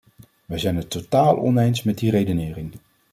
Wij 0.45 0.57
zijn 0.57 0.75
het 0.75 0.89
totaal 0.89 1.37
oneens 1.39 1.83
met 1.83 1.97
die 1.97 2.11
redenering. 2.11 2.71